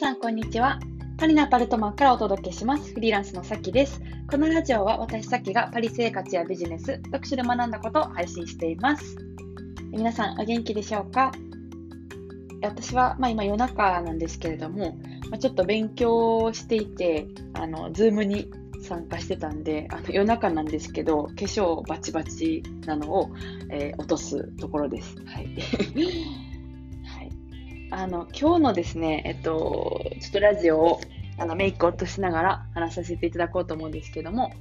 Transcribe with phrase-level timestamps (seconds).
[0.00, 0.80] さん、こんにちは。
[1.18, 2.94] パリのアパルトマンからお届けします。
[2.94, 4.00] フリーランスのさきです。
[4.30, 9.18] このラジオは私さきがパリ生活やビジネス、読書で学んだことを配信しています。
[9.90, 11.32] 皆さん、お元気でしょうか？
[12.62, 14.98] 私は、まあ、今夜中なんですけれども、
[15.28, 18.50] まあ、ちょっと勉強をしていて、あの、 Zoom に
[18.82, 23.30] 参加してたんで、あの夜中なんですけど、化粧バチバチなのを、
[23.68, 25.14] えー、落とすところです。
[25.26, 25.48] はい。
[27.90, 31.00] あの、今日のですね、えっと、ちょっとラジオを
[31.38, 34.52] あのメイク落としながら話させていただこうと思うんですけども、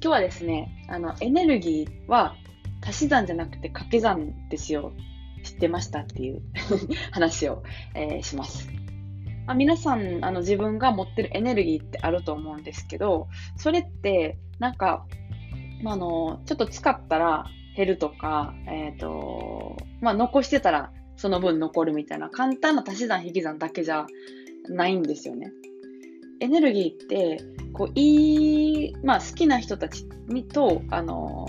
[0.00, 2.34] 日はですね、あの、エネルギーは
[2.80, 4.92] 足し算じゃなくて掛け算ですよ。
[5.44, 6.42] 知ってましたっていう
[7.12, 7.62] 話を、
[7.94, 8.68] えー、します。
[9.46, 15.04] まあ、皆さんあの自分が持ってるエネルギーってあると思うんですけど、それってなんか、
[15.82, 24.06] まあ、あのちょっと使ったら減るとか、えっ、ー、とまあ、残してたらその分残るみたいな簡単な足し算引き算だけじゃ
[24.68, 25.52] ないんですよね。
[26.40, 30.06] エネルギーって、こう、いい、まあ好きな人たち
[30.52, 31.46] と、あの、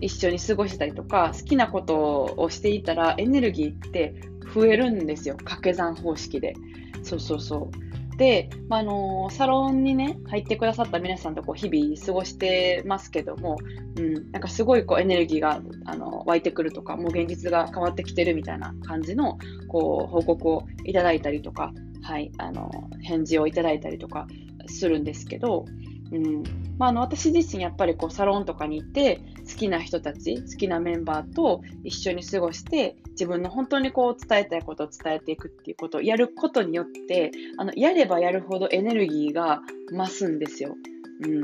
[0.00, 4.14] 一緒に過ごしたりとか、好きなことをしていたらエネルギーって
[4.52, 5.36] 増えるんですよ。
[5.36, 6.54] 掛け算方式で。
[7.02, 7.89] そうそうそう。
[8.20, 13.56] で、まあ、のサロンにね、入ってくださった皆さんとこう日々過ごしてますけども、
[13.96, 24.26] うん、なんかすごいこうエネルギーがあの湧いてくるとか、もう現実が変わってきてるみたいな感じのこう報告をいただいたりとか、はい、あの返事をいただいたりとか
[24.66, 25.64] するんですけど、
[26.12, 26.42] うん
[26.78, 39.60] まあ、あの私自身やっぱりこうサロンとかに行って好きな人たち好きなメンバーと一緒に過ごして自分の本当にこう伝えたいことを伝えていくっていうことをやることによってあのやればやるほどエネルギーが
[39.92, 40.74] 増すんですよ。
[41.22, 41.42] うん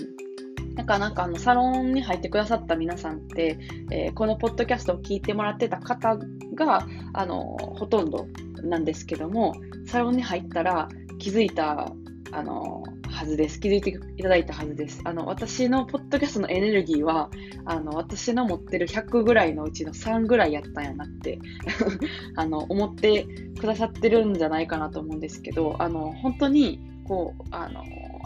[0.77, 3.59] なんかなんかあのサロンに入ってくださった皆さんって、
[3.91, 6.19] えー、このポッドキャストを聞いてもらってた方
[6.55, 8.27] があのほとんど
[8.63, 9.55] なんですけども
[9.87, 11.91] サロンに入ったら気づいた
[12.31, 12.83] あの
[13.17, 13.59] はずです。
[13.59, 15.01] 気づいていただいたはずです。
[15.05, 17.31] あの、私のポッドキャストのエネルギーは、
[17.65, 21.39] あの、私の持ってる100ぐらいのうちの3ぐらいやったんやなって
[22.37, 23.27] あの、思って
[23.59, 27.85] くださってるんじゃないかなと思うんですけど、あの、本当に、こう、あの、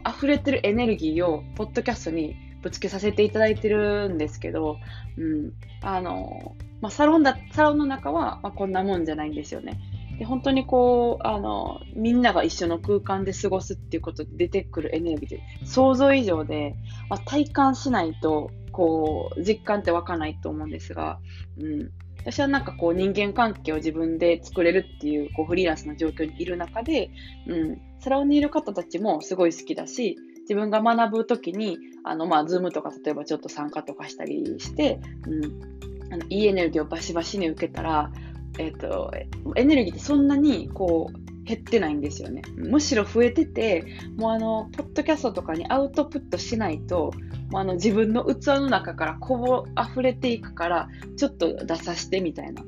[0.09, 4.77] 溢れてるエネルギーを、ポッドキャストにぶつけさせていただいてるんですけど、
[5.17, 5.53] うん、
[5.83, 9.79] あの、まあ、サロンだ、サロンの中は、まあ、こんなもんじゃないんですよね。
[10.20, 16.76] で本当にこうあのみんなが一緒の空間で過ごすっていうことで出てくるエネルギーって想像以上で、
[17.08, 21.20] まあ、体感しないとこう実感って湧かないと思うんですが、
[21.58, 27.10] うん、私はなんかこう人間関係を自分で作れるっていうこうフリーランスの状況にいる中で、
[27.47, 38.12] うん、サロンにいる方たちもすごい好きだし自分が学ぶときにあの、まあ、 Zoom とか例えばちょっと参加とかしたりして、うん、あのいいエネルギーをバシバシに受けたら
[38.59, 39.12] えっ、ー、と、
[39.56, 42.43] エネルギーってそんなにこう減ってないんですよね。
[42.56, 43.84] むしろ増えてて、
[44.16, 47.12] もうあの、ポッドキャストとかにアウトプットしないと、
[47.50, 52.62] もうあの自分の器の中からこぼ溢れていくから、ちょっと出さしてみたいな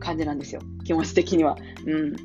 [0.00, 0.60] 感じなんですよ。
[0.84, 1.56] 気持ち的には。
[1.86, 2.16] うん。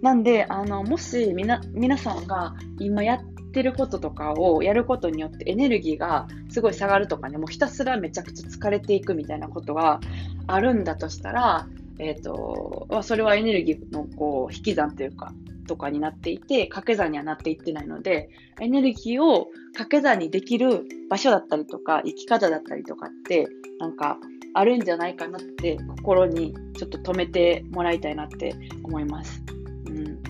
[0.00, 10.00] なんで、あの、もしみな、皆さんが今やってることとかをやることによってエネルギーがすごい下がるとかね、もうひたすらめちゃくちゃ疲れていくみたいなことが
[10.46, 11.66] あるんだとしたら、
[11.98, 15.32] えっ、ー、と、それはエネルギーのこう引き算というか、
[15.68, 23.46] とかになっていて、掛け算にはなっていってないので、エネルギーを掛け算にできる場所だったりとか、生き方だったりとかって、
[23.78, 24.18] なんか
[24.54, 29.42] あるんじゃないかなって、心にちょっと止めてもらいたいなって思います。
[29.86, 30.22] うん。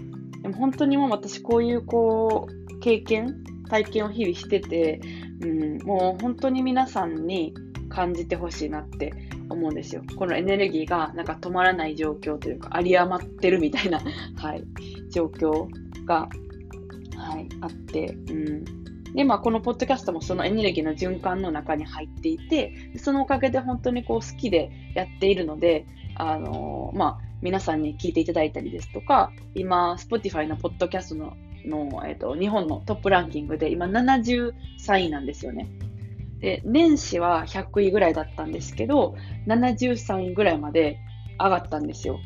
[0.43, 5.01] でも本当にもう私こういうこう、経験、体験を日々してて、
[5.41, 7.55] うん、もう本当に皆さんに
[7.89, 9.13] 感じてほしいなって
[9.49, 10.03] 思うんですよ。
[10.17, 14.01] このエネルギーがなんか止まらない状況というか、有り余ってるみたいな、
[14.37, 14.65] はい、
[15.11, 15.69] 状況
[16.05, 16.29] が、
[17.17, 18.65] はい、あって、うん。
[19.15, 31.37] で、まあ、このポッドキャストもそのエネルギーの循環の中に入っていて、そのおかげで本当にこう好きでやっているので、あのー、まあ、皆さんに聞いていただいたりですとか、今、Spotify のポッドキャストの
[31.69, 34.53] の、えーと、日本のトップランキングで今73
[35.07, 35.69] 位なんですよね。
[36.41, 40.99] で、年始は100位ぐらいだったんですけど、73位ぐらいまで
[41.39, 42.21] 上がったんですよ。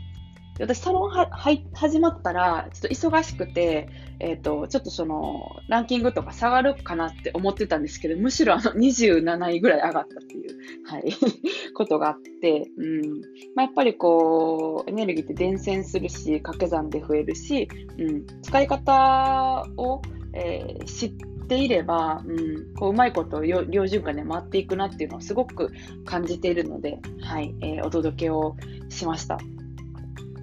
[0.60, 3.88] 私、サロンはは始まったら、ちょっと忙しくて、
[4.20, 10.52] えっ、ー、と、ちょっとその、ランキングとか下がるかなって思ってたんですけど、むしろあの27位ぐらい上がったっていう、
[10.86, 11.04] はい、
[11.74, 13.20] ことがあって、うん。
[13.54, 17.66] まあ、やっぱりこう、エネルギーって伝染するし、掛け算で増えるし、
[17.98, 18.26] うん。
[18.42, 20.02] 使い方を、
[20.34, 25.70] えー、知って、いれば、うん、こううまいこと両循環で回っていくなっていうのをすごく
[26.06, 28.56] 感じているので、はいえー、お届けを
[28.88, 29.38] しました。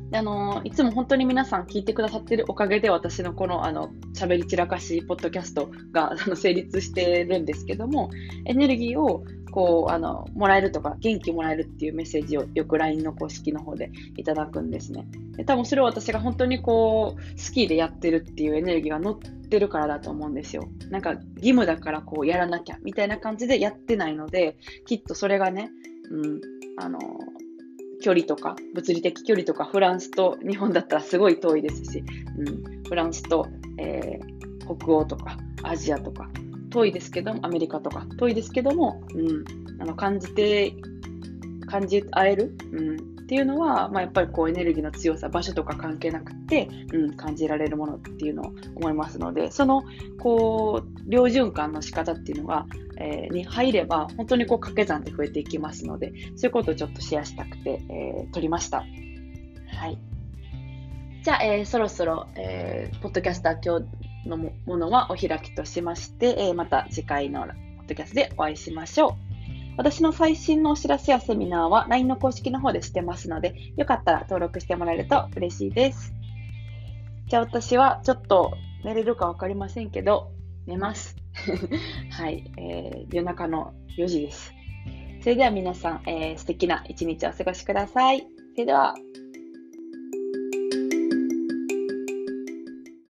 [0.09, 8.09] であのいつも本当に皆さん聞いてくださってるおかげで私のこのあの喋り散らかしポッドキャストが あの成立してるんですけども
[8.45, 15.07] エネルギーをこうあのもらえるとか元気もらえるっていうメッセージをよく LINE の公式の方でいただくんですね。
[15.37, 20.69] で多分それを私が本当にこう好きでやってるっていうエネルギーが乗ってるからだと思うんですよ。
[20.89, 25.71] なんか義務だからこうやらなきゃみたいな感じでやってないのできっとそれがね、
[26.11, 26.41] うん、
[26.77, 26.99] あの
[28.01, 32.03] 距離とか、物理的距離とか、フランスと日本だったらすごい遠いですし、
[32.37, 33.47] うん、フランスと、
[33.77, 36.29] えー、北欧とか、アジアとか、
[36.69, 39.43] 遠いですけども、アメリカとか、遠いですけども、うん、
[39.81, 40.73] あの感じて、
[41.67, 42.97] 感じ合える、うん、
[43.29, 49.83] っていうのは、まあ、やっぱりこうエネルギーの強さ、場所とか関係なくて、うん、感じられるものっていうのを思いますので、その、
[50.19, 52.65] こう、両循環の仕方っていうのが、
[52.97, 58.79] えー、に入れば、本当にこう掛け算で増えていきますので、そういうことをちょっとシェアしたくて、えー、撮りました。
[58.79, 58.85] は
[59.89, 59.99] い。
[61.21, 63.87] じゃあ、えー、そろそろ、えー、ポッドキャスター今
[64.23, 67.53] 日のものはお開きとしまして、えー、また次回のポッ
[67.89, 69.28] ドキャストでお会いしましょう。
[69.79, 76.11] 私の最新のお知らせやセミナーは LINE の公式の方でしてますので、よかったら登録してもらえると嬉しいです。
[77.27, 80.33] じゃあ私はちょっと寝れるかわかりませんけど、
[80.67, 81.15] 寝ます。
[82.11, 84.53] はい、えー、夜中の4時です。
[85.21, 88.27] それでは皆さん、えー、素敵な一日をお過ごしください。
[88.55, 88.95] それでは、